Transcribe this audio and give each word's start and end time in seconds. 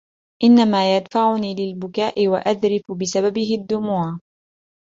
إن 0.43 0.71
ما 0.71 0.97
يدفعني 0.97 1.55
للبكاء، 1.55 2.27
وأذرف 2.27 2.81
بسببه 2.91 3.55
الدموع 3.61 4.19